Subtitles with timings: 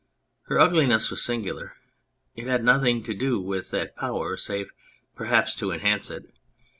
[0.47, 1.75] Her ugliness was singular;
[2.35, 4.71] it had nothing to do with that power save
[5.13, 6.25] perhaps to enhance it.